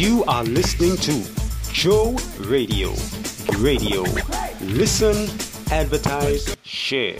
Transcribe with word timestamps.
You 0.00 0.24
are 0.24 0.44
listening 0.44 0.96
to 0.96 1.72
Joe 1.74 2.16
Radio. 2.38 2.94
Radio. 3.58 4.00
Listen, 4.62 5.28
advertise, 5.70 6.56
share. 6.62 7.18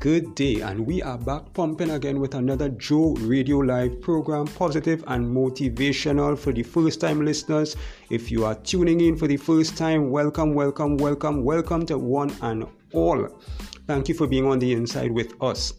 Good 0.00 0.34
day, 0.34 0.62
and 0.62 0.84
we 0.84 1.00
are 1.00 1.16
back 1.16 1.52
pumping 1.54 1.90
again 1.90 2.18
with 2.18 2.34
another 2.34 2.70
Joe 2.70 3.14
Radio 3.20 3.58
Live 3.58 4.00
program, 4.00 4.48
positive 4.48 5.04
and 5.06 5.24
motivational 5.24 6.36
for 6.36 6.52
the 6.52 6.64
first 6.64 7.00
time 7.00 7.24
listeners. 7.24 7.76
If 8.10 8.32
you 8.32 8.44
are 8.46 8.56
tuning 8.56 9.00
in 9.00 9.16
for 9.16 9.28
the 9.28 9.36
first 9.36 9.76
time, 9.76 10.10
welcome, 10.10 10.54
welcome, 10.54 10.96
welcome, 10.96 11.44
welcome 11.44 11.86
to 11.86 11.96
one 11.96 12.34
and 12.40 12.66
all. 12.92 13.40
Thank 13.86 14.08
you 14.08 14.14
for 14.14 14.26
being 14.26 14.46
on 14.46 14.58
the 14.58 14.72
inside 14.72 15.10
with 15.10 15.34
us. 15.42 15.74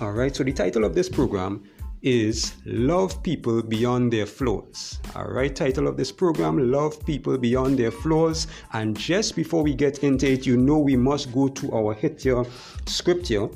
All 0.00 0.12
right, 0.12 0.34
so 0.34 0.44
the 0.44 0.52
title 0.52 0.84
of 0.84 0.94
this 0.94 1.08
program 1.08 1.64
is 2.02 2.54
Love 2.64 3.22
People 3.22 3.62
Beyond 3.62 4.12
Their 4.12 4.26
Flaws. 4.26 4.98
All 5.14 5.26
right, 5.28 5.54
title 5.54 5.86
of 5.86 5.96
this 5.96 6.10
program 6.10 6.70
Love 6.70 7.04
People 7.06 7.38
Beyond 7.38 7.78
Their 7.78 7.90
Flaws. 7.90 8.46
And 8.72 8.96
just 8.96 9.36
before 9.36 9.62
we 9.62 9.74
get 9.74 10.02
into 10.02 10.30
it, 10.30 10.46
you 10.46 10.56
know 10.56 10.78
we 10.78 10.96
must 10.96 11.32
go 11.32 11.48
to 11.48 11.72
our 11.72 11.94
hit 11.94 12.22
here 12.22 12.44
scripture. 12.86 13.48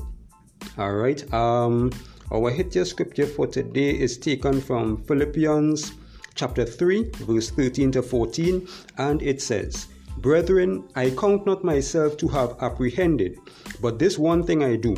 All 0.79 0.93
right, 0.93 1.33
um, 1.35 1.91
our 2.31 2.51
hit 2.51 2.75
here 2.75 2.85
scripture 2.85 3.27
for 3.27 3.47
today 3.47 3.91
is 3.91 4.17
taken 4.19 4.61
from 4.61 5.03
Philippians 5.05 5.93
chapter 6.37 6.65
3, 6.65 7.11
verse 7.25 7.51
13 7.51 7.91
to 7.93 8.03
14, 8.03 8.69
and 8.99 9.23
it 9.23 9.41
says, 9.43 9.89
Brethren, 10.19 10.85
I 10.95 11.11
count 11.11 11.47
not 11.47 11.65
myself 11.65 12.17
to 12.19 12.29
have 12.29 12.57
apprehended, 12.61 13.39
but 13.81 13.99
this 13.99 14.19
one 14.19 14.43
thing 14.43 14.63
I 14.65 14.77
do 14.77 14.97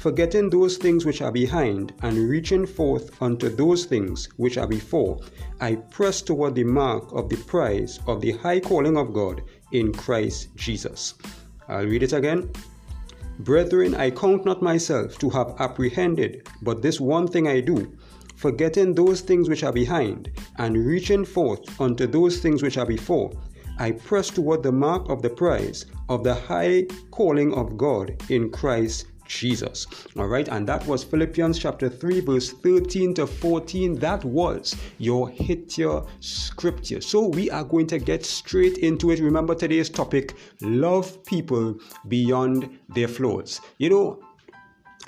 forgetting 0.00 0.48
those 0.48 0.78
things 0.78 1.04
which 1.04 1.20
are 1.20 1.30
behind 1.30 1.92
and 2.00 2.16
reaching 2.16 2.64
forth 2.64 3.20
unto 3.20 3.50
those 3.50 3.84
things 3.84 4.30
which 4.38 4.56
are 4.56 4.66
before, 4.66 5.20
I 5.60 5.74
press 5.74 6.22
toward 6.22 6.54
the 6.54 6.64
mark 6.64 7.12
of 7.12 7.28
the 7.28 7.36
prize 7.36 8.00
of 8.06 8.22
the 8.22 8.32
high 8.32 8.60
calling 8.60 8.96
of 8.96 9.12
God 9.12 9.42
in 9.72 9.92
Christ 9.92 10.56
Jesus. 10.56 11.16
I'll 11.68 11.84
read 11.84 12.02
it 12.02 12.14
again. 12.14 12.50
Brethren, 13.40 13.94
I 13.94 14.10
count 14.10 14.46
not 14.46 14.62
myself 14.62 15.18
to 15.18 15.28
have 15.28 15.54
apprehended, 15.58 16.48
but 16.62 16.80
this 16.80 16.98
one 16.98 17.28
thing 17.28 17.46
I 17.46 17.60
do, 17.60 17.94
forgetting 18.36 18.94
those 18.94 19.20
things 19.20 19.50
which 19.50 19.64
are 19.64 19.72
behind, 19.72 20.30
and 20.56 20.78
reaching 20.78 21.26
forth 21.26 21.78
unto 21.78 22.06
those 22.06 22.38
things 22.38 22.62
which 22.62 22.78
are 22.78 22.86
before, 22.86 23.32
I 23.80 23.92
press 23.92 24.28
toward 24.28 24.62
the 24.62 24.70
mark 24.70 25.08
of 25.08 25.22
the 25.22 25.30
prize 25.30 25.86
of 26.10 26.22
the 26.22 26.34
high 26.34 26.86
calling 27.10 27.54
of 27.54 27.78
God 27.78 28.22
in 28.28 28.50
Christ 28.50 29.06
Jesus. 29.26 29.86
All 30.18 30.26
right, 30.26 30.46
and 30.48 30.66
that 30.68 30.86
was 30.86 31.02
Philippians 31.02 31.58
chapter 31.58 31.88
3, 31.88 32.20
verse 32.20 32.50
13 32.50 33.14
to 33.14 33.26
14. 33.26 33.94
That 33.94 34.22
was 34.22 34.76
your 34.98 35.30
hit 35.30 35.78
your 35.78 36.06
scripture. 36.20 37.00
So 37.00 37.28
we 37.28 37.50
are 37.50 37.64
going 37.64 37.86
to 37.86 37.98
get 37.98 38.26
straight 38.26 38.76
into 38.78 39.12
it. 39.12 39.20
Remember 39.20 39.54
today's 39.54 39.88
topic 39.88 40.34
love 40.60 41.24
people 41.24 41.74
beyond 42.08 42.78
their 42.90 43.08
flaws. 43.08 43.62
You 43.78 43.88
know, 43.88 44.20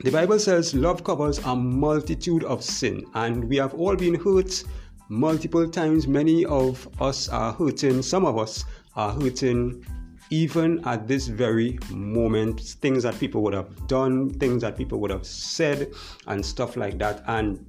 the 0.02 0.10
Bible 0.10 0.38
says 0.38 0.74
love 0.74 1.04
covers 1.04 1.38
a 1.40 1.54
multitude 1.54 2.44
of 2.44 2.64
sin, 2.64 3.04
and 3.12 3.44
we 3.44 3.56
have 3.56 3.74
all 3.74 3.96
been 3.96 4.14
hurt 4.14 4.64
multiple 5.08 5.68
times. 5.68 6.06
Many 6.06 6.44
of 6.44 6.88
us 7.00 7.28
are 7.28 7.52
hurting, 7.52 8.02
some 8.02 8.24
of 8.24 8.38
us 8.38 8.64
are 8.96 9.12
hurting 9.12 9.84
even 10.30 10.82
at 10.86 11.06
this 11.06 11.28
very 11.28 11.78
moment, 11.90 12.58
things 12.58 13.02
that 13.02 13.18
people 13.20 13.42
would 13.42 13.52
have 13.52 13.86
done, 13.86 14.30
things 14.30 14.62
that 14.62 14.78
people 14.78 14.98
would 14.98 15.10
have 15.10 15.26
said, 15.26 15.92
and 16.26 16.44
stuff 16.44 16.74
like 16.74 16.98
that. 16.98 17.22
And 17.26 17.66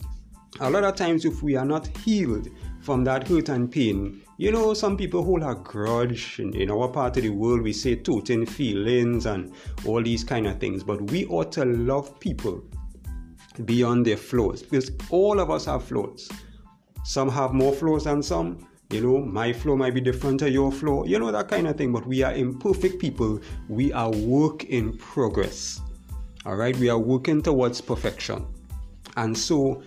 a 0.62 0.70
lot 0.70 0.86
of 0.86 0.96
times, 0.96 1.26
if 1.26 1.44
we 1.44 1.58
are 1.58 1.66
not 1.66 1.88
healed 1.98 2.48
from 2.80 3.04
that 3.04 3.28
hurt 3.28 3.50
and 3.50 3.70
pain, 3.70 4.22
you 4.38 4.52
know, 4.52 4.74
some 4.74 4.96
people 4.96 5.24
hold 5.24 5.44
a 5.44 5.56
grudge. 5.56 6.40
In, 6.40 6.56
in 6.56 6.72
our 6.72 6.88
part 6.88 7.18
of 7.18 7.24
the 7.24 7.30
world, 7.30 7.62
we 7.62 7.74
say 7.74 7.98
toting 7.98 8.46
feelings 8.46 9.26
and 9.26 9.54
all 9.86 10.02
these 10.02 10.24
kind 10.24 10.48
of 10.48 10.60
things. 10.60 10.84
But 10.84 11.12
we 11.12 11.26
ought 11.26 11.52
to 11.54 11.66
love 11.66 12.18
people 12.22 12.64
beyond 13.66 14.06
their 14.06 14.18
flaws 14.18 14.64
because 14.64 14.92
all 15.10 15.40
of 15.40 15.52
us 15.52 15.66
have 15.66 15.84
flaws. 15.84 16.30
Some 17.04 17.30
have 17.30 17.54
more 17.54 17.74
flaws 17.74 18.06
than 18.06 18.24
some, 18.24 18.68
you 18.90 19.02
know, 19.02 19.20
my 19.20 19.52
flow 19.52 19.76
might 19.76 19.94
be 19.94 20.02
different 20.02 20.40
to 20.42 20.50
your 20.50 20.72
flow, 20.72 21.04
you 21.04 21.20
know, 21.20 21.32
that 21.32 21.50
kind 21.50 21.68
of 21.68 21.76
thing. 21.76 21.92
But 21.92 22.06
we 22.06 22.24
are 22.24 22.34
imperfect 22.34 23.00
people. 23.00 23.40
We 23.68 23.92
are 23.92 24.12
work 24.12 24.66
in 24.66 24.98
progress. 24.98 25.82
All 26.46 26.56
right, 26.56 26.76
we 26.78 26.90
are 26.90 27.00
working 27.00 27.42
towards 27.42 27.82
perfection. 27.82 28.46
And 29.18 29.38
so, 29.38 29.84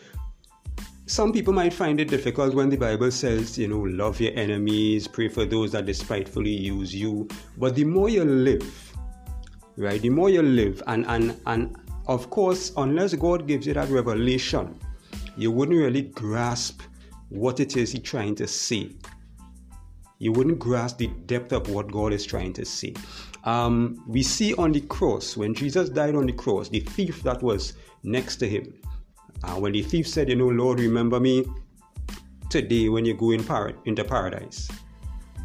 some 1.07 1.33
people 1.33 1.53
might 1.53 1.73
find 1.73 2.01
it 2.01 2.09
difficult 2.09 2.55
when 2.55 2.69
the 2.69 2.77
Bible 2.77 3.11
says, 3.11 3.57
you 3.57 3.69
know, 3.69 3.81
love 3.81 4.21
your 4.21 4.33
enemies, 4.35 5.07
pray 5.07 5.29
for 5.29 5.45
those 5.45 5.73
that 5.73 5.87
despitefully 5.87 6.51
use 6.51 6.95
you. 6.95 7.29
But 7.57 7.77
the 7.77 7.85
more 7.85 8.09
you 8.09 8.25
live, 8.25 8.93
right, 9.77 10.01
the 10.01 10.11
more 10.11 10.31
you 10.31 10.43
live, 10.43 10.83
and 10.89 11.07
and 11.07 11.41
and 11.47 11.77
of 12.09 12.29
course, 12.31 12.73
unless 12.77 13.15
God 13.15 13.47
gives 13.47 13.67
you 13.67 13.75
that 13.75 13.89
revelation, 13.89 14.79
you 15.37 15.51
wouldn't 15.53 15.79
really 15.79 16.03
grasp 16.03 16.83
what 17.29 17.61
it 17.61 17.77
is 17.77 17.93
he's 17.93 18.03
trying 18.03 18.35
to 18.37 18.47
say. 18.47 18.93
You 20.19 20.33
wouldn't 20.33 20.59
grasp 20.59 20.99
the 20.99 21.09
depth 21.27 21.53
of 21.53 21.69
what 21.69 21.93
God 21.93 22.13
is 22.13 22.25
trying 22.25 22.53
to 22.55 22.65
say. 22.65 22.95
Um, 23.45 24.03
we 24.07 24.23
see 24.23 24.55
on 24.55 24.73
the 24.73 24.81
cross, 24.81 25.37
when 25.37 25.55
Jesus 25.55 25.89
died 25.89 26.15
on 26.15 26.27
the 26.27 26.33
cross, 26.33 26.69
the 26.69 26.81
thief 26.81 27.23
that 27.23 27.43
was 27.43 27.75
next 28.03 28.37
to 28.37 28.49
him, 28.49 28.75
uh, 29.45 29.55
when 29.55 29.73
the 29.73 29.83
thief 29.83 30.09
said, 30.09 30.29
You 30.29 30.37
know, 30.37 30.49
Lord, 30.49 30.81
remember 30.81 31.21
me 31.21 31.45
today 32.51 32.89
when 32.89 33.05
you 33.05 33.15
go 33.15 33.31
in 33.31 33.45
par- 33.45 33.75
into 33.85 34.05
paradise. 34.05 34.69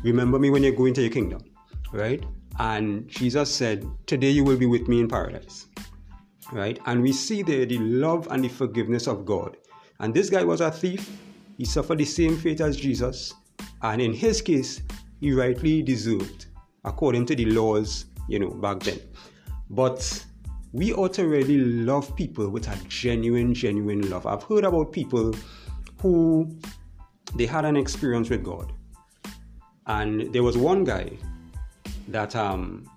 Remember 0.04 0.40
me 0.40 0.50
when 0.50 0.64
you 0.64 0.72
go 0.72 0.86
into 0.86 1.02
your 1.02 1.12
kingdom, 1.12 1.44
right? 1.92 2.24
And 2.60 3.08
Jesus 3.08 3.54
said, 3.54 3.86
Today 4.08 4.30
you 4.30 4.44
will 4.44 4.58
be 4.58 4.66
with 4.66 4.88
me 4.88 5.00
in 5.00 5.08
paradise, 5.08 5.68
right? 6.52 6.80
And 6.86 7.02
we 7.02 7.12
see 7.12 7.44
there 7.44 7.66
the 7.66 7.78
love 7.78 8.28
and 8.32 8.44
the 8.44 8.50
forgiveness 8.50 9.08
of 9.08 9.26
God. 9.26 9.58
And 10.00 10.14
this 10.14 10.30
guy 10.30 10.44
was 10.44 10.62
a 10.62 10.72
thief, 10.72 11.10
he 11.58 11.66
suffered 11.66 11.98
the 11.98 12.06
same 12.06 12.38
fate 12.38 12.62
as 12.62 12.78
Jesus, 12.78 13.34
and 13.82 14.02
in 14.02 14.14
his 14.14 14.42
case, 14.42 14.82
he 15.20 15.32
rightly 15.34 15.82
deserved, 15.82 16.48
according 16.84 17.26
to 17.28 17.36
the 17.36 17.46
laws, 17.46 18.06
you 18.28 18.40
know, 18.40 18.50
back 18.50 18.80
then. 18.80 19.00
But 19.70 20.26
we 20.74 20.94
ought 20.94 21.14
to 21.14 21.28
really 21.28 21.58
love 21.58 22.16
people 22.16 22.50
with 22.50 22.68
a 22.68 22.78
genuine, 22.88 23.54
genuine 23.54 24.10
love. 24.10 24.26
I've 24.26 24.44
heard 24.44 24.64
about 24.64 24.92
people 24.92 25.36
who 26.02 26.58
they 27.36 27.46
had 27.46 27.66
an 27.66 27.78
experience 27.78 28.30
with 28.30 28.44
God, 28.44 28.74
and 29.88 30.34
there 30.34 30.44
was 30.44 30.58
one 30.58 30.84
guy 30.84 31.12
that 32.08 32.36
um 32.36 32.90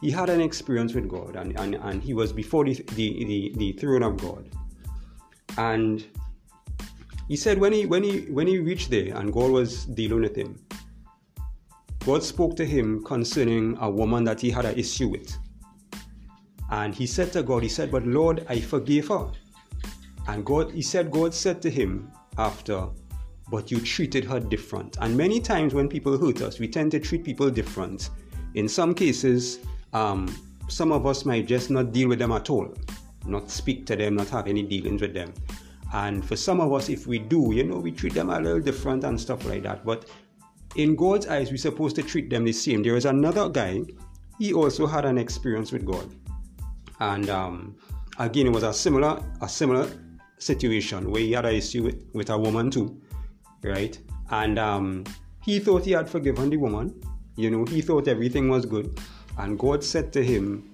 he 0.00 0.10
had 0.10 0.28
an 0.28 0.40
experience 0.40 0.94
with 0.94 1.08
God, 1.08 1.36
and 1.36 1.58
and, 1.58 1.74
and 1.76 2.02
he 2.02 2.14
was 2.14 2.32
before 2.32 2.64
the, 2.64 2.74
the 2.94 3.24
the 3.24 3.52
the 3.56 3.72
throne 3.72 4.02
of 4.02 4.16
God, 4.16 4.48
and 5.58 6.04
he 7.28 7.36
said 7.36 7.58
when 7.58 7.72
he 7.72 7.86
when 7.86 8.02
he 8.02 8.20
when 8.30 8.46
he 8.46 8.58
reached 8.58 8.90
there 8.90 9.16
and 9.16 9.32
God 9.32 9.50
was 9.50 9.86
dealing 9.86 10.20
with 10.22 10.36
him, 10.36 10.58
God 12.04 12.22
spoke 12.22 12.56
to 12.56 12.64
him 12.64 13.04
concerning 13.04 13.76
a 13.80 13.88
woman 13.88 14.24
that 14.24 14.40
he 14.40 14.50
had 14.50 14.64
an 14.64 14.76
issue 14.76 15.08
with. 15.08 15.36
And 16.70 16.94
he 16.94 17.06
said 17.06 17.32
to 17.32 17.42
God, 17.42 17.62
he 17.62 17.68
said, 17.68 17.92
But 17.92 18.06
Lord, 18.06 18.46
I 18.48 18.60
forgave 18.60 19.08
her. 19.08 19.30
And 20.26 20.44
God, 20.44 20.72
he 20.72 20.82
said, 20.82 21.10
God 21.10 21.34
said 21.34 21.60
to 21.62 21.70
him 21.70 22.10
after, 22.38 22.88
But 23.50 23.70
you 23.70 23.78
treated 23.80 24.24
her 24.24 24.40
different. 24.40 24.96
And 25.00 25.16
many 25.16 25.38
times 25.38 25.74
when 25.74 25.88
people 25.88 26.18
hurt 26.18 26.40
us, 26.40 26.58
we 26.58 26.66
tend 26.66 26.90
to 26.92 26.98
treat 26.98 27.24
people 27.24 27.50
different. 27.50 28.10
In 28.54 28.68
some 28.68 28.94
cases, 28.94 29.60
um, 29.92 30.34
some 30.68 30.92
of 30.92 31.06
us 31.06 31.24
might 31.24 31.46
just 31.46 31.70
not 31.70 31.92
deal 31.92 32.08
with 32.08 32.18
them 32.18 32.32
at 32.32 32.48
all, 32.48 32.72
not 33.26 33.50
speak 33.50 33.86
to 33.86 33.96
them, 33.96 34.16
not 34.16 34.28
have 34.30 34.46
any 34.46 34.62
dealings 34.62 35.02
with 35.02 35.12
them. 35.12 35.32
And 35.92 36.24
for 36.24 36.36
some 36.36 36.60
of 36.60 36.72
us, 36.72 36.88
if 36.88 37.06
we 37.06 37.18
do, 37.18 37.52
you 37.52 37.64
know, 37.64 37.76
we 37.76 37.92
treat 37.92 38.14
them 38.14 38.30
a 38.30 38.40
little 38.40 38.60
different 38.60 39.04
and 39.04 39.20
stuff 39.20 39.44
like 39.44 39.62
that. 39.64 39.84
But 39.84 40.06
in 40.76 40.96
God's 40.96 41.26
eyes, 41.26 41.50
we're 41.50 41.58
supposed 41.58 41.96
to 41.96 42.02
treat 42.02 42.30
them 42.30 42.44
the 42.44 42.52
same. 42.52 42.82
There 42.82 42.96
is 42.96 43.04
another 43.04 43.48
guy, 43.48 43.82
he 44.38 44.54
also 44.54 44.86
had 44.86 45.04
an 45.04 45.18
experience 45.18 45.70
with 45.70 45.84
God. 45.84 46.14
And 47.00 47.28
um, 47.28 47.76
again, 48.18 48.46
it 48.46 48.52
was 48.52 48.62
a 48.62 48.72
similar, 48.72 49.22
a 49.42 49.48
similar 49.48 49.88
situation 50.38 51.10
where 51.10 51.20
he 51.20 51.32
had 51.32 51.44
an 51.44 51.54
issue 51.54 51.82
with, 51.82 52.04
with 52.14 52.30
a 52.30 52.38
woman 52.38 52.70
too, 52.70 53.00
right? 53.62 53.98
And 54.30 54.58
um, 54.58 55.04
he 55.42 55.58
thought 55.58 55.84
he 55.84 55.92
had 55.92 56.08
forgiven 56.08 56.48
the 56.48 56.56
woman. 56.56 57.00
You 57.36 57.50
know, 57.50 57.64
he 57.66 57.82
thought 57.82 58.08
everything 58.08 58.48
was 58.48 58.64
good. 58.64 58.98
And 59.38 59.58
God 59.58 59.84
said 59.84 60.12
to 60.14 60.24
him, 60.24 60.68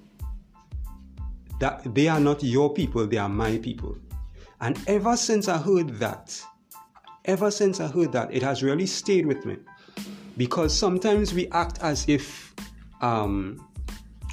that 1.60 1.92
they 1.92 2.06
are 2.06 2.20
not 2.20 2.42
your 2.42 2.72
people, 2.72 3.06
they 3.06 3.16
are 3.16 3.28
my 3.28 3.58
people. 3.58 3.98
And 4.60 4.78
ever 4.86 5.16
since 5.16 5.48
I 5.48 5.58
heard 5.58 5.98
that, 5.98 6.40
ever 7.24 7.50
since 7.50 7.80
I 7.80 7.86
heard 7.86 8.12
that, 8.12 8.32
it 8.34 8.42
has 8.42 8.62
really 8.62 8.86
stayed 8.86 9.26
with 9.26 9.44
me. 9.44 9.56
Because 10.36 10.76
sometimes 10.76 11.34
we 11.34 11.48
act 11.48 11.78
as 11.82 12.08
if 12.08 12.54
um, 13.00 13.68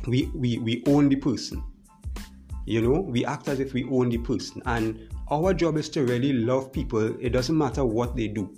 we, 0.07 0.31
we, 0.33 0.57
we 0.59 0.83
own 0.87 1.09
the 1.09 1.15
person. 1.15 1.63
You 2.65 2.81
know, 2.81 3.01
we 3.01 3.25
act 3.25 3.47
as 3.47 3.59
if 3.59 3.73
we 3.73 3.83
own 3.85 4.09
the 4.09 4.17
person. 4.17 4.61
And 4.65 5.09
our 5.29 5.53
job 5.53 5.77
is 5.77 5.89
to 5.89 6.03
really 6.03 6.33
love 6.33 6.71
people. 6.71 7.15
It 7.19 7.29
doesn't 7.29 7.57
matter 7.57 7.85
what 7.85 8.15
they 8.15 8.27
do. 8.27 8.53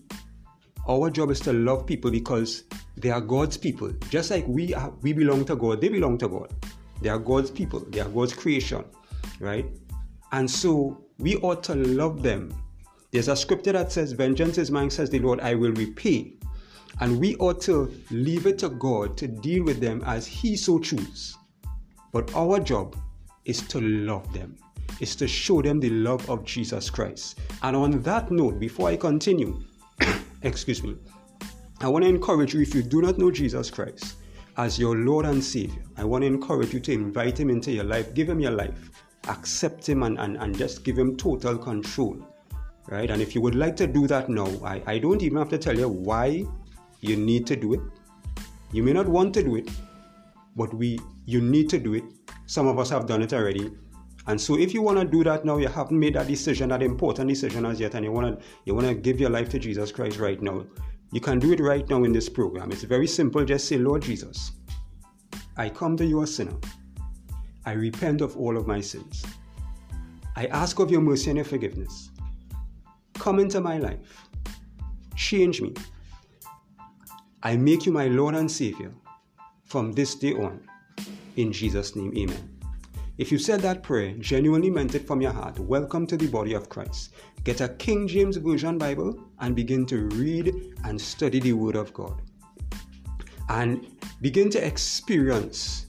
Our 0.87 1.09
job 1.09 1.31
is 1.31 1.41
to 1.41 1.53
love 1.53 1.85
people 1.85 2.11
because 2.11 2.63
they 2.95 3.11
are 3.11 3.21
God's 3.21 3.57
people. 3.57 3.91
Just 4.09 4.31
like 4.31 4.47
we 4.47 4.73
are, 4.73 4.91
we 5.01 5.11
belong 5.11 5.43
to 5.45 5.55
God, 5.55 5.81
they 5.81 5.89
belong 5.89 6.17
to 6.19 6.29
God. 6.29 6.53
They 7.01 7.09
are 7.09 7.19
God's 7.19 7.51
people. 7.51 7.81
They 7.89 7.99
are 7.99 8.09
God's 8.09 8.33
creation, 8.33 8.85
right? 9.39 9.65
And 10.31 10.50
so 10.50 11.03
we 11.19 11.38
ought 11.38 11.63
to 11.63 11.75
love 11.75 12.21
them. 12.21 12.53
There's 13.12 13.29
a 13.29 13.35
scripture 13.35 13.71
that 13.71 13.91
says, 13.91 14.12
Vengeance 14.12 14.57
is 14.57 14.69
mine, 14.69 14.89
says 14.89 15.09
the 15.09 15.19
Lord, 15.19 15.39
I 15.39 15.56
will 15.56 15.71
repay. 15.71 16.33
And 17.00 17.19
we 17.19 17.35
ought 17.38 17.62
to 17.62 17.94
leave 18.12 18.47
it 18.47 18.57
to 18.59 18.69
God 18.69 19.18
to 19.18 19.27
deal 19.27 19.63
with 19.63 19.79
them 19.79 20.03
as 20.06 20.25
He 20.27 20.56
so 20.56 20.79
chooses. 20.79 21.38
But 22.12 22.33
our 22.35 22.59
job 22.59 22.97
is 23.45 23.62
to 23.68 23.79
love 23.79 24.31
them, 24.33 24.57
is 25.00 25.15
to 25.18 25.27
show 25.27 25.62
them 25.62 25.79
the 25.79 25.89
love 25.89 26.29
of 26.29 26.44
Jesus 26.44 26.89
Christ. 26.89 27.39
And 27.62 27.75
on 27.75 28.01
that 28.01 28.31
note, 28.31 28.59
before 28.59 28.89
I 28.89 28.97
continue, 28.97 29.62
excuse 30.41 30.83
me, 30.83 30.97
I 31.79 31.88
want 31.88 32.03
to 32.03 32.09
encourage 32.09 32.53
you 32.53 32.62
if 32.62 32.74
you 32.74 32.81
do 32.81 33.01
not 33.01 33.18
know 33.18 33.31
Jesus 33.31 33.69
Christ 33.69 34.15
as 34.57 34.79
your 34.79 34.95
Lord 34.95 35.25
and 35.25 35.44
Savior, 35.44 35.83
I 35.95 36.03
want 36.03 36.24
to 36.24 36.27
encourage 36.27 36.74
you 36.74 36.79
to 36.81 36.91
invite 36.91 37.39
Him 37.39 37.50
into 37.50 37.71
your 37.71 37.83
life, 37.83 38.13
give 38.15 38.27
Him 38.27 38.39
your 38.39 38.51
life, 38.51 38.89
accept 39.29 39.88
Him, 39.88 40.03
and, 40.03 40.18
and, 40.19 40.38
and 40.38 40.57
just 40.57 40.83
give 40.83 40.97
Him 40.97 41.15
total 41.18 41.57
control. 41.57 42.18
Right? 42.89 43.09
And 43.09 43.21
if 43.21 43.35
you 43.35 43.41
would 43.41 43.56
like 43.56 43.75
to 43.77 43.88
do 43.88 44.07
that 44.07 44.29
now, 44.29 44.47
I, 44.63 44.81
I 44.85 44.97
don't 44.97 45.21
even 45.21 45.38
have 45.38 45.50
to 45.50 45.57
tell 45.57 45.77
you 45.77 45.89
why 45.89 46.45
you 47.01 47.18
need 47.18 47.45
to 47.47 47.56
do 47.56 47.74
it. 47.74 47.81
You 48.71 48.83
may 48.83 48.94
not 48.94 49.07
want 49.07 49.33
to 49.35 49.44
do 49.44 49.56
it, 49.56 49.69
but 50.56 50.74
we 50.74 51.00
you 51.25 51.41
need 51.41 51.69
to 51.69 51.79
do 51.79 51.94
it. 51.94 52.03
Some 52.45 52.68
of 52.68 52.79
us 52.79 52.89
have 52.89 53.06
done 53.06 53.21
it 53.21 53.33
already. 53.33 53.71
And 54.27 54.39
so 54.39 54.57
if 54.57 54.74
you 54.74 54.81
want 54.81 55.00
to 55.00 55.06
do 55.06 55.24
that 55.24 55.45
now, 55.45 55.57
you 55.57 55.68
haven't 55.68 55.97
made 55.97 56.15
that 56.15 56.27
decision, 56.27 56.69
that 56.69 56.81
important 56.81 57.29
decision 57.29 57.65
as 57.65 57.79
yet, 57.79 57.94
and 57.95 58.03
you 58.03 58.12
want 58.12 58.39
to 58.39 58.45
you 58.65 58.75
want 58.75 58.88
to 58.88 58.94
give 58.94 59.19
your 59.19 59.29
life 59.29 59.50
to 59.50 59.59
Jesus 59.59 59.91
Christ 59.91 60.19
right 60.19 60.41
now, 60.41 60.65
you 61.12 61.21
can 61.21 61.39
do 61.39 61.53
it 61.53 61.59
right 61.59 61.88
now 61.89 62.03
in 62.03 62.12
this 62.12 62.27
program. 62.27 62.71
It's 62.71 62.83
very 62.83 63.07
simple. 63.07 63.45
Just 63.45 63.68
say, 63.68 63.77
Lord 63.77 64.01
Jesus, 64.01 64.51
I 65.56 65.69
come 65.69 65.95
to 65.97 66.06
you 66.06 66.21
a 66.24 66.27
sinner. 66.27 66.57
I 67.67 67.73
repent 67.73 68.21
of 68.21 68.37
all 68.37 68.55
of 68.55 68.65
my 68.65 68.79
sins. 68.79 69.25
I 70.37 70.45
ask 70.45 70.79
of 70.79 70.89
your 70.89 71.01
mercy 71.01 71.29
and 71.31 71.37
your 71.37 71.45
forgiveness. 71.45 72.11
Come 73.15 73.39
into 73.39 73.59
my 73.59 73.77
life. 73.77 74.29
Change 75.15 75.61
me 75.61 75.73
I 77.43 77.55
make 77.55 77.85
you 77.85 77.91
my 77.91 78.07
Lord 78.07 78.35
and 78.35 78.49
Savior 78.51 78.91
from 79.63 79.91
this 79.91 80.15
day 80.15 80.33
on. 80.33 80.59
In 81.35 81.51
Jesus' 81.51 81.95
name, 81.95 82.13
amen. 82.17 82.57
If 83.17 83.31
you 83.31 83.37
said 83.37 83.59
that 83.61 83.83
prayer, 83.83 84.13
genuinely 84.19 84.69
meant 84.69 84.95
it 84.95 85.05
from 85.05 85.21
your 85.21 85.31
heart, 85.31 85.59
welcome 85.59 86.07
to 86.07 86.17
the 86.17 86.27
body 86.27 86.53
of 86.53 86.69
Christ. 86.69 87.13
Get 87.43 87.61
a 87.61 87.69
King 87.69 88.07
James 88.07 88.37
Version 88.37 88.77
Bible 88.77 89.19
and 89.39 89.55
begin 89.55 89.85
to 89.87 90.07
read 90.09 90.75
and 90.85 90.99
study 90.99 91.39
the 91.39 91.53
Word 91.53 91.75
of 91.75 91.93
God. 91.93 92.21
And 93.49 93.87
begin 94.21 94.49
to 94.51 94.65
experience 94.65 95.87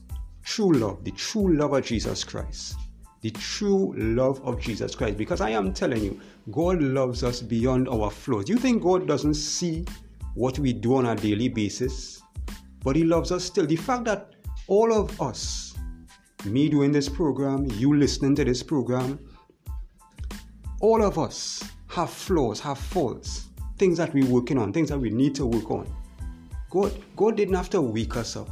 true 0.49 0.73
love, 0.73 1.05
the 1.05 1.11
true 1.11 1.55
love 1.55 1.75
of 1.75 1.85
Jesus 1.85 2.25
Christ. 2.25 2.77
The 3.21 3.31
true 3.33 3.95
love 3.97 4.41
of 4.47 4.59
Jesus 4.59 4.95
Christ. 4.95 5.19
Because 5.19 5.43
I 5.43 5.51
am 5.51 5.75
telling 5.75 6.03
you, 6.03 6.19
God 6.51 6.81
loves 6.81 7.23
us 7.23 7.43
beyond 7.43 7.87
our 7.89 8.11
flaws. 8.11 8.49
You 8.49 8.57
think 8.57 8.83
God 8.83 9.07
doesn't 9.07 9.35
see 9.35 9.85
what 10.35 10.59
we 10.59 10.73
do 10.73 10.97
on 10.97 11.07
a 11.07 11.15
daily 11.15 11.49
basis, 11.49 12.23
but 12.83 12.97
He 12.97 13.05
loves 13.05 13.31
us 13.31 13.45
still. 13.45 13.67
The 13.67 13.77
fact 13.77 14.05
that 14.07 14.37
all 14.69 14.93
of 14.93 15.21
us, 15.21 15.77
me 16.47 16.71
doing 16.71 16.93
this 16.93 17.11
program, 17.11 17.67
you 17.73 17.95
listening 17.95 18.35
to 18.37 18.45
this 18.45 18.63
program, 18.63 19.19
all 20.81 21.05
of 21.05 21.19
us 21.19 21.63
have 21.89 22.09
flaws, 22.09 22.59
have 22.61 22.79
faults, 22.79 23.49
things 23.77 23.99
that 23.99 24.15
we're 24.15 24.27
working 24.27 24.59
on, 24.59 24.73
things 24.73 24.89
that 24.89 24.99
we 24.99 25.11
need 25.11 25.35
to 25.35 25.45
work 25.45 25.71
on. 25.71 25.93
God, 26.71 26.93
God 27.17 27.37
didn't 27.37 27.55
have 27.55 27.69
to 27.71 27.83
wake 27.83 28.17
us 28.17 28.35
up, 28.37 28.49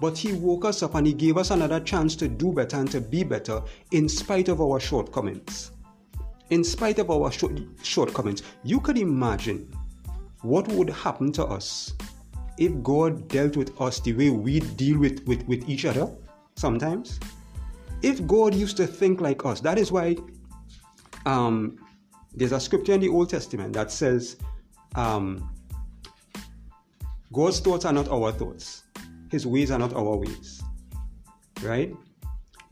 but 0.00 0.16
He 0.16 0.32
woke 0.32 0.64
us 0.64 0.82
up 0.82 0.94
and 0.94 1.06
He 1.06 1.12
gave 1.12 1.36
us 1.36 1.50
another 1.50 1.80
chance 1.80 2.16
to 2.16 2.28
do 2.28 2.52
better 2.52 2.76
and 2.78 2.90
to 2.90 3.00
be 3.00 3.22
better 3.22 3.62
in 3.92 4.08
spite 4.08 4.48
of 4.48 4.60
our 4.60 4.80
shortcomings. 4.80 5.72
In 6.50 6.64
spite 6.64 6.98
of 6.98 7.10
our 7.10 7.30
short, 7.30 7.60
shortcomings, 7.82 8.42
you 8.64 8.80
could 8.80 8.98
imagine 8.98 9.72
what 10.42 10.66
would 10.68 10.88
happen 10.90 11.30
to 11.32 11.44
us 11.44 11.94
if 12.58 12.82
God 12.82 13.28
dealt 13.28 13.56
with 13.56 13.80
us 13.80 14.00
the 14.00 14.12
way 14.12 14.30
we 14.30 14.60
deal 14.60 14.98
with, 14.98 15.26
with, 15.26 15.46
with 15.46 15.68
each 15.68 15.84
other 15.84 16.10
sometimes? 16.56 17.20
If 18.02 18.26
God 18.26 18.54
used 18.54 18.76
to 18.78 18.86
think 18.86 19.20
like 19.20 19.44
us, 19.44 19.60
that 19.60 19.78
is 19.78 19.92
why 19.92 20.16
um, 21.26 21.78
there's 22.34 22.52
a 22.52 22.60
scripture 22.60 22.92
in 22.92 23.00
the 23.00 23.08
Old 23.08 23.30
Testament 23.30 23.72
that 23.74 23.90
says, 23.90 24.36
um, 24.94 25.50
God's 27.32 27.60
thoughts 27.60 27.84
are 27.84 27.92
not 27.92 28.08
our 28.08 28.32
thoughts, 28.32 28.84
His 29.30 29.46
ways 29.46 29.70
are 29.70 29.78
not 29.78 29.94
our 29.94 30.16
ways. 30.16 30.62
Right? 31.62 31.94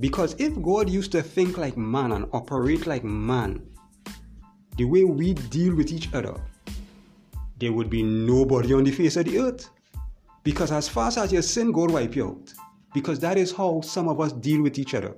Because 0.00 0.34
if 0.38 0.60
God 0.62 0.88
used 0.88 1.12
to 1.12 1.22
think 1.22 1.58
like 1.58 1.76
man 1.76 2.12
and 2.12 2.26
operate 2.32 2.86
like 2.86 3.04
man, 3.04 3.68
the 4.76 4.84
way 4.84 5.04
we 5.04 5.34
deal 5.34 5.74
with 5.74 5.92
each 5.92 6.12
other, 6.14 6.34
there 7.58 7.72
would 7.72 7.90
be 7.90 8.02
nobody 8.02 8.74
on 8.74 8.84
the 8.84 8.92
face 8.92 9.16
of 9.16 9.24
the 9.24 9.38
earth. 9.38 9.70
Because 10.44 10.70
as 10.70 10.88
fast 10.88 11.18
as 11.18 11.32
your 11.32 11.42
sin, 11.42 11.72
God 11.72 11.90
wipe 11.90 12.14
you 12.14 12.28
out. 12.28 12.52
Because 12.94 13.18
that 13.20 13.36
is 13.36 13.52
how 13.52 13.80
some 13.80 14.08
of 14.08 14.20
us 14.20 14.32
deal 14.32 14.62
with 14.62 14.78
each 14.78 14.94
other. 14.94 15.14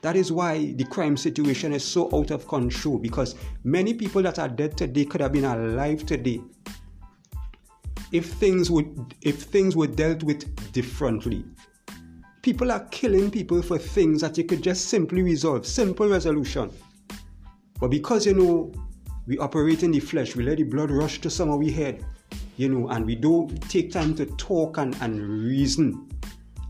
That 0.00 0.16
is 0.16 0.32
why 0.32 0.72
the 0.72 0.84
crime 0.84 1.16
situation 1.16 1.72
is 1.72 1.84
so 1.84 2.08
out 2.12 2.30
of 2.30 2.48
control. 2.48 2.98
Because 2.98 3.36
many 3.64 3.94
people 3.94 4.22
that 4.22 4.38
are 4.38 4.48
dead 4.48 4.76
today 4.76 5.04
could 5.04 5.20
have 5.20 5.32
been 5.32 5.44
alive 5.44 6.04
today 6.04 6.40
if 8.12 8.26
things 8.26 8.70
would 8.70 9.14
if 9.22 9.42
things 9.42 9.74
were 9.74 9.86
dealt 9.86 10.22
with 10.22 10.72
differently. 10.72 11.44
People 12.42 12.70
are 12.70 12.84
killing 12.90 13.30
people 13.30 13.62
for 13.62 13.78
things 13.78 14.20
that 14.20 14.36
you 14.36 14.44
could 14.44 14.62
just 14.62 14.86
simply 14.86 15.22
resolve, 15.22 15.66
simple 15.66 16.08
resolution. 16.08 16.70
But 17.80 17.90
because 17.90 18.26
you 18.26 18.34
know 18.34 18.72
we 19.26 19.38
operate 19.38 19.82
in 19.82 19.92
the 19.92 20.00
flesh, 20.00 20.36
we 20.36 20.44
let 20.44 20.58
the 20.58 20.64
blood 20.64 20.90
rush 20.90 21.20
to 21.20 21.30
some 21.30 21.50
of 21.50 21.58
we 21.58 21.70
head, 21.70 22.04
you 22.56 22.68
know, 22.68 22.88
and 22.88 23.06
we 23.06 23.14
don't 23.14 23.60
take 23.70 23.92
time 23.92 24.14
to 24.16 24.26
talk 24.26 24.78
and, 24.78 24.96
and 25.00 25.20
reason 25.20 26.08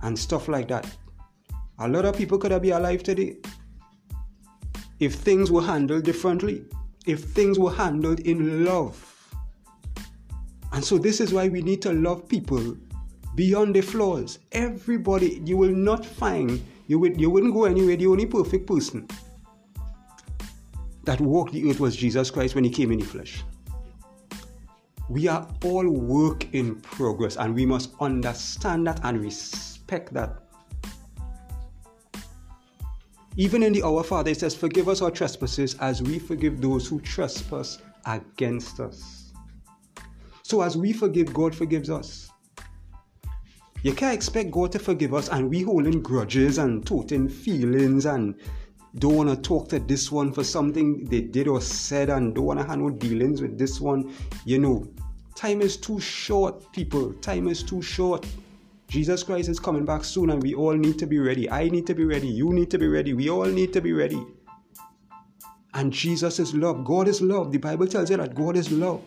and 0.02 0.18
stuff 0.18 0.48
like 0.48 0.68
that. 0.68 0.86
A 1.78 1.88
lot 1.88 2.04
of 2.04 2.16
people 2.16 2.38
could 2.38 2.52
have 2.52 2.62
been 2.62 2.74
alive 2.74 3.02
today 3.02 3.38
if 5.00 5.14
things 5.14 5.50
were 5.50 5.62
handled 5.62 6.04
differently, 6.04 6.64
if 7.06 7.24
things 7.24 7.58
were 7.58 7.72
handled 7.72 8.20
in 8.20 8.64
love. 8.64 9.11
And 10.72 10.84
so, 10.84 10.98
this 10.98 11.20
is 11.20 11.32
why 11.32 11.48
we 11.48 11.62
need 11.62 11.82
to 11.82 11.92
love 11.92 12.28
people 12.28 12.76
beyond 13.34 13.74
the 13.74 13.80
flaws. 13.80 14.38
Everybody, 14.52 15.42
you 15.44 15.56
will 15.56 15.74
not 15.74 16.04
find, 16.04 16.62
you, 16.86 16.98
will, 16.98 17.12
you 17.12 17.30
wouldn't 17.30 17.54
go 17.54 17.64
anywhere, 17.64 17.96
the 17.96 18.06
only 18.06 18.26
perfect 18.26 18.66
person 18.66 19.06
that 21.04 21.20
walked 21.20 21.52
the 21.52 21.68
earth 21.68 21.80
was 21.80 21.96
Jesus 21.96 22.30
Christ 22.30 22.54
when 22.54 22.64
he 22.64 22.70
came 22.70 22.92
in 22.92 22.98
the 22.98 23.04
flesh. 23.04 23.42
We 25.08 25.28
are 25.28 25.46
all 25.64 25.88
work 25.88 26.52
in 26.54 26.80
progress 26.80 27.36
and 27.36 27.54
we 27.54 27.66
must 27.66 27.90
understand 28.00 28.86
that 28.86 29.00
and 29.04 29.20
respect 29.20 30.12
that. 30.14 30.38
Even 33.36 33.62
in 33.62 33.72
the 33.72 33.82
Our 33.82 34.02
Father, 34.04 34.30
it 34.30 34.38
says, 34.38 34.54
Forgive 34.54 34.88
us 34.88 35.00
our 35.02 35.10
trespasses 35.10 35.74
as 35.80 36.02
we 36.02 36.18
forgive 36.18 36.60
those 36.60 36.86
who 36.86 37.00
trespass 37.00 37.78
against 38.04 38.78
us. 38.78 39.21
So, 40.52 40.60
as 40.60 40.76
we 40.76 40.92
forgive, 40.92 41.32
God 41.32 41.54
forgives 41.54 41.88
us. 41.88 42.30
You 43.82 43.94
can't 43.94 44.12
expect 44.12 44.50
God 44.50 44.70
to 44.72 44.78
forgive 44.78 45.14
us 45.14 45.30
and 45.30 45.48
we 45.48 45.62
holding 45.62 46.02
grudges 46.02 46.58
and 46.58 46.86
toting 46.86 47.26
feelings 47.26 48.04
and 48.04 48.34
don't 48.96 49.16
want 49.16 49.30
to 49.30 49.36
talk 49.36 49.70
to 49.70 49.78
this 49.78 50.12
one 50.12 50.30
for 50.30 50.44
something 50.44 51.06
they 51.06 51.22
did 51.22 51.48
or 51.48 51.62
said 51.62 52.10
and 52.10 52.34
don't 52.34 52.44
want 52.44 52.60
to 52.60 52.66
have 52.66 52.78
no 52.78 52.90
dealings 52.90 53.40
with 53.40 53.56
this 53.56 53.80
one. 53.80 54.12
You 54.44 54.58
know, 54.58 54.86
time 55.34 55.62
is 55.62 55.78
too 55.78 55.98
short, 55.98 56.70
people. 56.74 57.14
Time 57.14 57.48
is 57.48 57.62
too 57.62 57.80
short. 57.80 58.26
Jesus 58.88 59.22
Christ 59.22 59.48
is 59.48 59.58
coming 59.58 59.86
back 59.86 60.04
soon 60.04 60.28
and 60.28 60.42
we 60.42 60.52
all 60.52 60.74
need 60.74 60.98
to 60.98 61.06
be 61.06 61.18
ready. 61.18 61.50
I 61.50 61.70
need 61.70 61.86
to 61.86 61.94
be 61.94 62.04
ready. 62.04 62.28
You 62.28 62.52
need 62.52 62.70
to 62.72 62.78
be 62.78 62.88
ready. 62.88 63.14
We 63.14 63.30
all 63.30 63.46
need 63.46 63.72
to 63.72 63.80
be 63.80 63.94
ready. 63.94 64.22
And 65.72 65.90
Jesus 65.90 66.38
is 66.38 66.52
love. 66.52 66.84
God 66.84 67.08
is 67.08 67.22
love. 67.22 67.52
The 67.52 67.58
Bible 67.58 67.86
tells 67.86 68.10
you 68.10 68.18
that 68.18 68.34
God 68.34 68.58
is 68.58 68.70
love. 68.70 69.02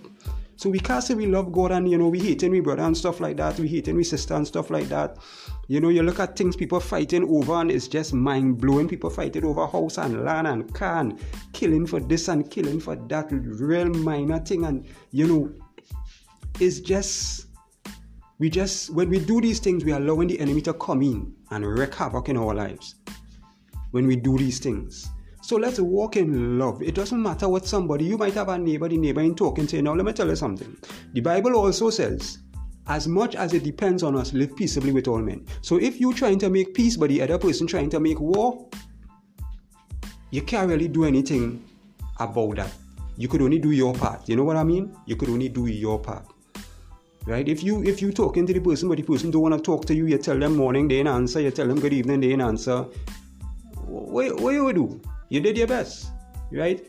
So 0.58 0.70
we 0.70 0.80
can't 0.80 1.04
say 1.04 1.14
we 1.16 1.28
love 1.28 1.52
God 1.52 1.72
and 1.72 1.90
you 1.90 1.98
know 1.98 2.08
we 2.08 2.20
hating 2.20 2.52
we 2.52 2.60
brother 2.60 2.84
and 2.84 2.98
stuff 2.98 3.20
like 3.20 3.38
that. 3.38 3.60
We 3.60 3.68
hating 3.68 3.96
we 3.96 4.04
sister 4.04 4.34
and 4.34 4.48
stuff 4.48 4.70
like 4.70 4.88
that. 4.90 5.18
You 5.68 5.80
know, 5.80 5.90
you 5.90 6.04
look 6.04 6.20
at 6.20 6.36
things 6.36 6.56
people 6.56 6.80
fighting 6.80 7.24
over 7.30 7.54
and 7.54 7.72
it's 7.72 7.88
just 7.88 8.14
mind 8.14 8.60
blowing. 8.60 8.88
People 8.88 9.10
fighting 9.10 9.46
over 9.46 9.68
house 9.68 9.98
and 9.98 10.24
land 10.24 10.48
and 10.48 10.74
car 10.74 11.00
and 11.00 11.20
killing 11.54 11.86
for 11.86 12.00
this 12.00 12.28
and 12.28 12.50
killing 12.50 12.80
for 12.80 12.96
that 12.96 13.28
real 13.32 13.90
minor 13.90 14.40
thing 14.40 14.66
and 14.66 14.86
you 15.12 15.28
know 15.28 15.52
it's 16.60 16.80
just 16.80 17.46
we 18.38 18.50
just, 18.50 18.90
when 18.90 19.10
we 19.10 19.20
do 19.20 19.40
these 19.40 19.60
things, 19.60 19.86
we 19.86 19.94
are 19.94 20.00
allowing 20.00 20.28
the 20.28 20.40
enemy 20.40 20.62
to 20.64 20.74
come 20.74 21.02
in 21.02 21.34
and 21.52 21.66
wreak 21.66 21.94
havoc 21.96 22.28
in 22.28 22.36
our 22.36 22.54
lives. 22.54 22.96
When 23.92 24.08
we 24.08 24.18
do 24.18 24.38
these 24.38 24.60
things. 24.60 25.10
So 25.46 25.58
let's 25.58 25.80
walk 25.80 26.16
in 26.16 26.58
love. 26.58 26.82
It 26.82 26.96
doesn't 26.96 27.22
matter 27.22 27.48
what 27.48 27.68
somebody, 27.68 28.04
you 28.04 28.18
might 28.18 28.34
have 28.34 28.50
a 28.50 28.58
neighbor, 28.58 28.90
the 28.90 28.98
neighbor 28.98 29.22
in 29.22 29.36
talking 29.36 29.68
to 29.68 29.76
you. 29.76 29.84
Now, 29.84 29.94
let 29.94 30.04
me 30.04 30.12
tell 30.12 30.28
you 30.28 30.36
something. 30.36 30.76
The 31.14 31.22
Bible 31.22 31.56
also 31.56 31.92
says, 31.92 32.40
as 32.88 33.08
much 33.08 33.36
as 33.36 33.54
it 33.54 33.64
depends 33.64 34.02
on 34.02 34.16
us, 34.16 34.34
live 34.34 34.56
peaceably 34.56 34.92
with 34.92 35.08
all 35.08 35.20
men. 35.20 35.46
So 35.62 35.78
if 35.78 36.00
you're 36.00 36.16
trying 36.16 36.40
to 36.40 36.50
make 36.50 36.74
peace, 36.74 36.98
but 36.98 37.10
the 37.10 37.22
other 37.22 37.38
person 37.38 37.68
trying 37.68 37.92
to 37.92 38.00
make 38.00 38.20
war, 38.20 38.68
you 40.32 40.42
can't 40.42 40.68
really 40.68 40.88
do 40.88 41.06
anything 41.06 41.64
about 42.20 42.56
that. 42.56 42.72
You 43.16 43.28
could 43.28 43.44
only 43.44 43.60
do 43.60 43.70
your 43.70 43.94
part. 43.94 44.28
You 44.28 44.38
know 44.38 44.46
what 44.46 44.58
I 44.58 44.64
mean? 44.64 44.98
You 45.06 45.16
could 45.16 45.30
only 45.30 45.50
do 45.50 45.68
your 45.68 46.00
part 46.00 46.26
right? 47.28 47.48
If 47.50 47.64
you 47.64 47.84
if 47.84 48.04
you 48.04 48.12
talking 48.12 48.46
to 48.46 48.54
the 48.54 48.60
person, 48.60 48.88
but 48.88 48.98
the 48.98 49.04
person 49.04 49.32
don't 49.32 49.42
want 49.42 49.56
to 49.56 49.60
talk 49.60 49.86
to 49.86 49.96
you, 49.96 50.06
you 50.06 50.20
tell 50.20 50.38
them 50.38 50.56
morning, 50.56 50.88
they 50.88 50.98
ain't 50.98 51.08
answer. 51.08 51.42
You 51.42 51.50
tell 51.50 51.68
them 51.68 51.80
good 51.80 51.92
evening, 51.92 52.20
they 52.20 52.32
ain't 52.32 52.42
answer. 52.42 52.86
What, 53.88 54.40
what 54.40 54.52
you 54.52 54.72
do? 54.74 55.02
You 55.30 55.40
did 55.40 55.58
your 55.58 55.68
best, 55.68 56.12
right? 56.52 56.86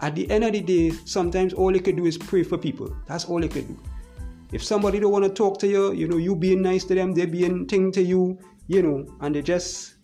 At 0.00 0.14
the 0.14 0.30
end 0.30 0.44
of 0.44 0.52
the 0.52 0.60
day, 0.60 0.90
sometimes 1.04 1.54
all 1.54 1.74
you 1.74 1.80
can 1.80 1.96
do 1.96 2.04
is 2.04 2.18
pray 2.18 2.42
for 2.42 2.58
people. 2.58 2.94
That's 3.06 3.24
all 3.24 3.42
you 3.42 3.48
can 3.48 3.66
do. 3.66 3.82
If 4.52 4.62
somebody 4.62 5.00
don't 5.00 5.12
want 5.12 5.24
to 5.24 5.30
talk 5.30 5.58
to 5.60 5.66
you, 5.66 5.92
you 5.92 6.06
know, 6.06 6.18
you 6.18 6.36
being 6.36 6.62
nice 6.62 6.84
to 6.84 6.94
them, 6.94 7.12
they 7.12 7.26
being 7.26 7.66
thing 7.66 7.90
to 7.92 8.02
you, 8.02 8.38
you 8.68 8.82
know, 8.82 9.06
and 9.20 9.34
they 9.34 9.42
just, 9.42 9.94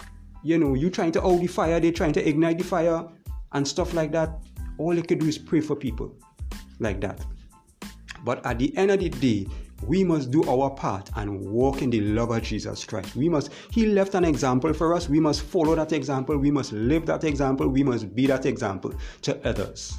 you 0.43 0.59
know, 0.59 0.75
you 0.75 0.91
trying 0.91 1.13
to 1.13 1.23
out 1.23 1.41
the 1.41 1.47
fire, 1.47 1.79
they 1.79 1.93
trying 1.93 2.13
to 2.13 2.29
ignite 2.29 2.59
the 2.59 2.65
fire 2.65 3.05
and 3.53 3.67
stuff 3.67 3.95
like 3.95 4.13
that. 4.13 4.31
All 4.79 4.95
you 4.95 5.03
can 5.03 5.19
do 5.19 5.27
is 5.27 5.39
pray 5.39 5.61
for 5.61 5.77
people 5.77 6.17
like 6.81 7.01
that. 7.03 7.25
But 8.25 8.45
at 8.47 8.59
the 8.59 8.77
end 8.77 8.91
of 8.91 9.01
the 9.01 9.11
day, 9.11 9.47
we 9.87 10.05
must 10.05 10.31
do 10.31 10.43
our 10.49 10.71
part 10.71 11.11
and 11.17 11.41
walk 11.41 11.83
in 11.83 11.91
the 11.91 12.01
love 12.01 12.31
of 12.31 12.43
Jesus 12.43 12.85
Christ. 12.85 13.17
We 13.17 13.29
must, 13.29 13.51
He 13.71 13.87
left 13.87 14.15
an 14.15 14.25
example 14.25 14.73
for 14.73 14.95
us. 14.95 15.09
We 15.09 15.21
must 15.21 15.43
follow 15.43 15.75
that 15.75 15.93
example. 15.93 16.37
We 16.37 16.51
must 16.51 16.73
live 16.73 17.07
that 17.07 17.25
example. 17.25 17.69
We 17.69 17.83
must 17.83 18.15
be 18.15 18.27
that 18.27 18.47
example 18.47 18.95
to 19.23 19.49
others. 19.49 19.95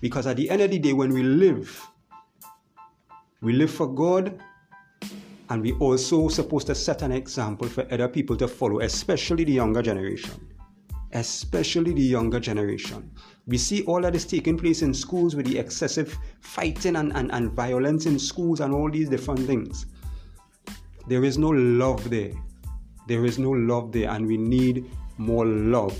Because 0.00 0.26
at 0.26 0.36
the 0.36 0.50
end 0.50 0.62
of 0.62 0.70
the 0.70 0.78
day, 0.78 0.92
when 0.92 1.12
we 1.12 1.22
live, 1.22 1.86
we 3.40 3.52
live 3.52 3.70
for 3.70 3.86
God 3.86 4.38
and 5.48 5.62
we 5.62 5.72
also 5.74 6.28
supposed 6.28 6.66
to 6.66 6.74
set 6.74 7.02
an 7.02 7.12
example 7.12 7.68
for 7.68 7.86
other 7.92 8.08
people 8.08 8.36
to 8.36 8.48
follow, 8.48 8.80
especially 8.80 9.44
the 9.44 9.52
younger 9.52 9.82
generation 9.82 10.32
especially 11.16 11.92
the 11.92 12.02
younger 12.02 12.40
generation. 12.40 13.10
We 13.46 13.58
see 13.58 13.82
all 13.84 14.00
that 14.02 14.16
is 14.16 14.24
taking 14.24 14.58
place 14.58 14.82
in 14.82 14.92
schools 14.92 15.36
with 15.36 15.46
the 15.46 15.58
excessive 15.58 16.18
fighting 16.40 16.96
and, 16.96 17.12
and, 17.16 17.30
and 17.30 17.52
violence 17.52 18.06
in 18.06 18.18
schools 18.18 18.60
and 18.60 18.74
all 18.74 18.90
these 18.90 19.08
different 19.08 19.46
things. 19.46 19.86
There 21.06 21.22
is 21.22 21.38
no 21.38 21.50
love 21.50 22.10
there. 22.10 22.32
There 23.06 23.24
is 23.24 23.38
no 23.38 23.50
love 23.50 23.92
there, 23.92 24.10
and 24.10 24.26
we 24.26 24.36
need 24.36 24.90
more 25.16 25.46
love. 25.46 25.96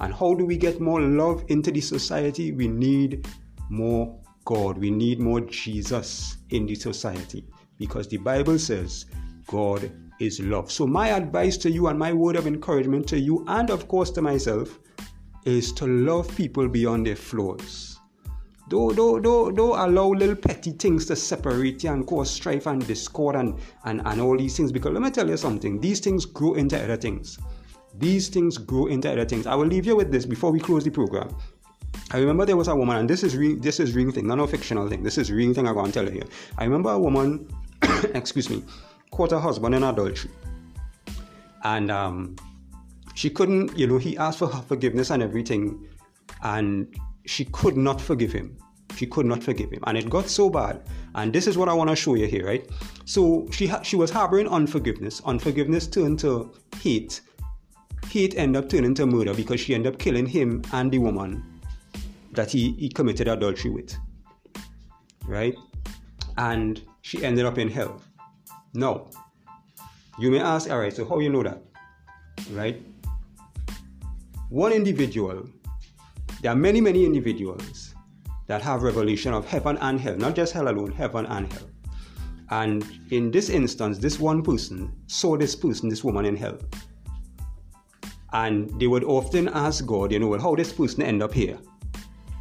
And 0.00 0.12
how 0.12 0.34
do 0.34 0.44
we 0.44 0.56
get 0.56 0.80
more 0.80 1.00
love 1.00 1.44
into 1.48 1.70
the 1.70 1.80
society? 1.80 2.50
We 2.50 2.66
need 2.66 3.28
more 3.68 4.18
God. 4.44 4.76
We 4.76 4.90
need 4.90 5.20
more 5.20 5.42
Jesus 5.42 6.38
in 6.48 6.66
the 6.66 6.74
society 6.74 7.44
because 7.78 8.08
the 8.08 8.16
Bible 8.16 8.58
says 8.58 9.06
God 9.46 9.92
is 10.18 10.40
love. 10.40 10.72
So, 10.72 10.86
my 10.86 11.08
advice 11.10 11.56
to 11.58 11.70
you 11.70 11.86
and 11.86 11.98
my 11.98 12.12
word 12.12 12.34
of 12.34 12.48
encouragement 12.48 13.06
to 13.08 13.20
you, 13.20 13.44
and 13.46 13.70
of 13.70 13.86
course 13.86 14.10
to 14.12 14.22
myself, 14.22 14.80
is 15.44 15.72
to 15.72 15.86
love 15.86 16.34
people 16.36 16.68
beyond 16.68 17.06
their 17.06 17.16
flaws. 17.16 17.98
Don't, 18.68 18.94
don't, 18.94 19.22
don't, 19.22 19.54
don't 19.54 19.78
allow 19.78 20.08
little 20.08 20.36
petty 20.36 20.72
things 20.72 21.06
to 21.06 21.16
separate 21.16 21.82
you 21.82 21.90
and 21.90 22.06
cause 22.06 22.30
strife 22.30 22.66
and 22.66 22.86
discord 22.86 23.34
and, 23.34 23.58
and, 23.84 24.00
and 24.04 24.20
all 24.20 24.36
these 24.36 24.56
things. 24.56 24.70
Because 24.70 24.92
let 24.92 25.02
me 25.02 25.10
tell 25.10 25.28
you 25.28 25.36
something, 25.36 25.80
these 25.80 25.98
things 25.98 26.24
grow 26.24 26.54
into 26.54 26.80
other 26.80 26.96
things. 26.96 27.38
These 27.98 28.28
things 28.28 28.58
grow 28.58 28.86
into 28.86 29.10
other 29.10 29.24
things. 29.24 29.46
I 29.46 29.56
will 29.56 29.66
leave 29.66 29.86
you 29.86 29.96
with 29.96 30.12
this 30.12 30.24
before 30.24 30.52
we 30.52 30.60
close 30.60 30.84
the 30.84 30.90
program. 30.90 31.34
I 32.12 32.18
remember 32.18 32.46
there 32.46 32.56
was 32.56 32.68
a 32.68 32.76
woman, 32.76 32.98
and 32.98 33.10
this 33.10 33.24
is 33.24 33.36
real. 33.36 33.58
This 33.58 33.80
is 33.80 33.96
real 33.96 34.12
thing, 34.12 34.28
not 34.28 34.38
a 34.38 34.46
fictional 34.46 34.88
thing. 34.88 35.02
This 35.02 35.18
is 35.18 35.32
real 35.32 35.52
thing. 35.52 35.66
I'm 35.66 35.74
going 35.74 35.86
to 35.86 35.92
tell 35.92 36.04
you 36.04 36.12
here. 36.12 36.28
I 36.56 36.64
remember 36.64 36.90
a 36.90 36.98
woman. 36.98 37.48
excuse 38.14 38.48
me 38.48 38.62
caught 39.10 39.30
her 39.30 39.38
husband 39.38 39.74
in 39.74 39.82
adultery. 39.82 40.30
And 41.64 41.90
um, 41.90 42.36
she 43.14 43.30
couldn't, 43.30 43.76
you 43.76 43.86
know, 43.86 43.98
he 43.98 44.16
asked 44.16 44.38
for 44.38 44.48
her 44.48 44.62
forgiveness 44.62 45.10
and 45.10 45.22
everything, 45.22 45.88
and 46.42 46.94
she 47.26 47.44
could 47.46 47.76
not 47.76 48.00
forgive 48.00 48.32
him. 48.32 48.56
She 48.96 49.06
could 49.06 49.26
not 49.26 49.42
forgive 49.42 49.70
him, 49.70 49.82
and 49.86 49.96
it 49.96 50.10
got 50.10 50.28
so 50.28 50.50
bad. 50.50 50.82
And 51.14 51.32
this 51.32 51.46
is 51.46 51.56
what 51.56 51.68
I 51.68 51.72
want 51.74 51.90
to 51.90 51.96
show 51.96 52.14
you 52.14 52.26
here, 52.26 52.46
right? 52.46 52.68
So 53.04 53.46
she 53.50 53.66
ha- 53.66 53.82
she 53.82 53.96
was 53.96 54.10
harboring 54.10 54.48
unforgiveness. 54.48 55.20
Unforgiveness 55.24 55.86
turned 55.86 56.18
to 56.20 56.52
hate. 56.76 57.20
Hate 58.08 58.36
ended 58.36 58.64
up 58.64 58.68
turning 58.68 58.94
to 58.96 59.06
murder 59.06 59.32
because 59.34 59.60
she 59.60 59.74
ended 59.74 59.94
up 59.94 60.00
killing 60.00 60.26
him 60.26 60.62
and 60.72 60.90
the 60.90 60.98
woman 60.98 61.60
that 62.32 62.50
he, 62.50 62.72
he 62.72 62.88
committed 62.88 63.28
adultery 63.28 63.70
with. 63.70 63.96
Right? 65.26 65.54
And 66.36 66.82
she 67.02 67.24
ended 67.24 67.46
up 67.46 67.58
in 67.58 67.68
hell. 67.68 68.02
Now, 68.74 69.06
you 70.18 70.30
may 70.30 70.40
ask, 70.40 70.70
all 70.70 70.78
right, 70.78 70.92
so 70.92 71.04
how 71.04 71.18
you 71.18 71.30
know 71.30 71.42
that? 71.42 71.62
Right? 72.52 72.82
One 74.50 74.72
individual, 74.72 75.48
there 76.42 76.50
are 76.50 76.56
many, 76.56 76.80
many 76.80 77.04
individuals 77.04 77.94
that 78.48 78.60
have 78.62 78.82
revelation 78.82 79.32
of 79.32 79.46
heaven 79.46 79.78
and 79.80 80.00
hell, 80.00 80.16
not 80.16 80.34
just 80.34 80.52
hell 80.52 80.66
alone, 80.66 80.90
heaven 80.90 81.24
and 81.26 81.52
hell. 81.52 81.70
And 82.50 82.84
in 83.10 83.30
this 83.30 83.48
instance, 83.48 83.98
this 83.98 84.18
one 84.18 84.42
person 84.42 84.92
saw 85.06 85.36
this 85.36 85.54
person, 85.54 85.88
this 85.88 86.02
woman 86.02 86.24
in 86.24 86.34
hell. 86.34 86.58
And 88.32 88.68
they 88.80 88.88
would 88.88 89.04
often 89.04 89.46
ask 89.50 89.86
God, 89.86 90.10
you 90.10 90.18
know, 90.18 90.26
well, 90.26 90.40
how 90.40 90.56
this 90.56 90.72
person 90.72 91.04
end 91.04 91.22
up 91.22 91.32
here? 91.32 91.60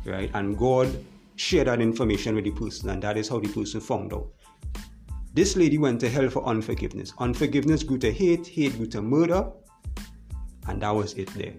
Right? 0.03 0.31
And 0.33 0.57
God 0.57 0.89
shared 1.35 1.67
that 1.67 1.79
information 1.79 2.33
with 2.33 2.45
the 2.45 2.51
person, 2.51 2.89
and 2.89 3.03
that 3.03 3.17
is 3.17 3.29
how 3.29 3.37
the 3.39 3.49
person 3.49 3.81
found 3.81 4.13
out. 4.13 4.29
This 5.35 5.55
lady 5.55 5.77
went 5.77 5.99
to 5.99 6.09
hell 6.09 6.27
for 6.27 6.43
unforgiveness. 6.43 7.13
Unforgiveness 7.19 7.83
grew 7.83 7.99
to 7.99 8.11
hate, 8.11 8.47
hate 8.47 8.75
grew 8.77 8.87
to 8.87 9.01
murder, 9.03 9.51
and 10.67 10.81
that 10.81 10.89
was 10.89 11.13
it 11.13 11.31
there. 11.35 11.53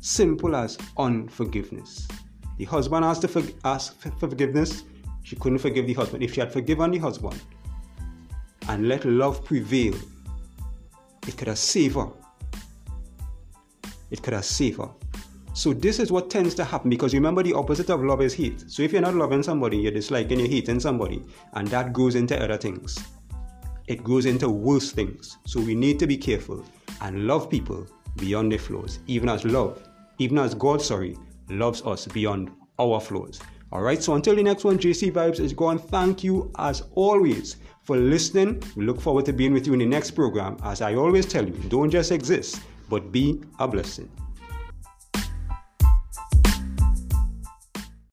Simple 0.00 0.56
as 0.56 0.78
unforgiveness. 0.96 2.08
The 2.56 2.64
husband 2.64 3.04
asked, 3.04 3.28
for, 3.28 3.42
ask 3.64 4.00
for 4.00 4.28
forgiveness. 4.28 4.84
She 5.22 5.36
couldn't 5.36 5.58
forgive 5.58 5.86
the 5.86 5.94
husband. 5.94 6.22
If 6.22 6.34
she 6.34 6.40
had 6.40 6.52
forgiven 6.52 6.90
the 6.90 6.98
husband 6.98 7.40
and 8.68 8.88
let 8.88 9.04
love 9.04 9.44
prevail, 9.44 9.94
it 11.26 11.36
could 11.36 11.48
have 11.48 11.58
saved 11.58 11.96
her. 11.96 12.08
It 14.10 14.22
could 14.22 14.32
have 14.32 14.44
saved 14.44 14.78
her. 14.78 14.88
So 15.52 15.74
this 15.74 15.98
is 15.98 16.10
what 16.10 16.30
tends 16.30 16.54
to 16.54 16.64
happen 16.64 16.88
because 16.88 17.12
remember 17.12 17.42
the 17.42 17.52
opposite 17.52 17.90
of 17.90 18.02
love 18.02 18.22
is 18.22 18.32
hate. 18.32 18.64
So 18.70 18.82
if 18.82 18.92
you're 18.92 19.02
not 19.02 19.14
loving 19.14 19.42
somebody, 19.42 19.76
you're 19.76 19.92
disliking, 19.92 20.38
you're 20.38 20.48
hating 20.48 20.80
somebody, 20.80 21.22
and 21.52 21.68
that 21.68 21.92
goes 21.92 22.14
into 22.14 22.42
other 22.42 22.56
things. 22.56 22.98
It 23.86 24.02
goes 24.02 24.24
into 24.24 24.48
worse 24.48 24.92
things. 24.92 25.36
So 25.46 25.60
we 25.60 25.74
need 25.74 25.98
to 25.98 26.06
be 26.06 26.16
careful 26.16 26.64
and 27.02 27.26
love 27.26 27.50
people 27.50 27.86
beyond 28.16 28.52
their 28.52 28.58
flaws, 28.58 29.00
even 29.06 29.28
as 29.28 29.44
love, 29.44 29.82
even 30.20 30.38
as 30.38 30.54
God, 30.54 30.82
sorry, 30.82 31.16
loves 31.48 31.82
us 31.82 32.06
beyond 32.06 32.50
our 32.78 33.00
flaws. 33.00 33.40
All 33.72 33.80
right, 33.80 34.02
so 34.02 34.14
until 34.14 34.36
the 34.36 34.42
next 34.42 34.64
one, 34.64 34.78
JC 34.78 35.10
Vibes 35.10 35.40
is 35.40 35.54
gone. 35.54 35.78
Thank 35.78 36.22
you 36.22 36.52
as 36.58 36.82
always 36.94 37.56
for 37.84 37.96
listening. 37.96 38.62
We 38.76 38.84
look 38.84 39.00
forward 39.00 39.24
to 39.26 39.32
being 39.32 39.54
with 39.54 39.66
you 39.66 39.72
in 39.72 39.78
the 39.78 39.86
next 39.86 40.10
program. 40.10 40.58
As 40.62 40.82
I 40.82 40.94
always 40.94 41.24
tell 41.24 41.46
you, 41.46 41.54
don't 41.68 41.88
just 41.88 42.12
exist, 42.12 42.60
but 42.90 43.10
be 43.10 43.40
a 43.58 43.66
blessing. 43.66 44.10